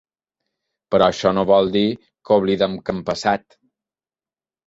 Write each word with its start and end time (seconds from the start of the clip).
Però 0.93 1.09
això 1.09 1.33
no 1.39 1.43
vol 1.49 1.69
dir 1.75 1.83
que 2.29 2.37
oblidem 2.39 2.79
què 2.87 2.95
hem 2.97 3.05
passat 3.11 3.45